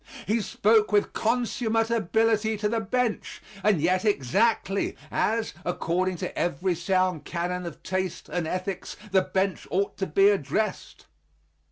He 0.25 0.41
spoke 0.41 0.91
with 0.91 1.13
consummate 1.13 1.91
ability 1.91 2.57
to 2.57 2.67
the 2.67 2.79
bench, 2.79 3.39
and 3.63 3.79
yet 3.79 4.03
exactly 4.03 4.97
as, 5.11 5.53
according 5.63 6.15
to 6.17 6.35
every 6.35 6.73
sound 6.73 7.23
canon 7.23 7.67
of 7.67 7.83
taste 7.83 8.27
and 8.27 8.47
ethics, 8.47 8.97
the 9.11 9.21
bench 9.21 9.67
ought 9.69 9.97
to 9.97 10.07
be 10.07 10.29
addressed. 10.29 11.05